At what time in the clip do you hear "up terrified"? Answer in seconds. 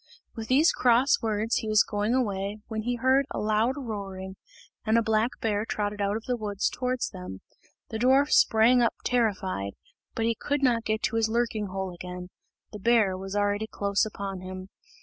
8.81-9.73